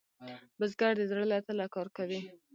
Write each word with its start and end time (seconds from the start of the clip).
بزګر 0.59 0.93
د 0.97 1.01
زړۀ 1.09 1.23
له 1.31 1.37
تله 1.47 1.65
کار 1.73 1.87
کوي 1.97 2.19